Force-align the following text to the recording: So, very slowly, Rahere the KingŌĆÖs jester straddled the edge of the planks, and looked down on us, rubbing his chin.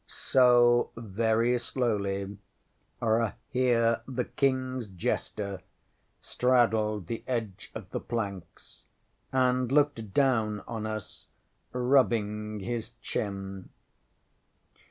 So, 0.07 0.89
very 0.97 1.59
slowly, 1.59 2.35
Rahere 3.03 4.01
the 4.07 4.25
KingŌĆÖs 4.25 4.95
jester 4.95 5.61
straddled 6.19 7.05
the 7.05 7.23
edge 7.27 7.69
of 7.75 7.87
the 7.91 7.99
planks, 7.99 8.85
and 9.31 9.71
looked 9.71 10.11
down 10.11 10.61
on 10.61 10.87
us, 10.87 11.27
rubbing 11.71 12.61
his 12.61 12.93
chin. 13.03 13.69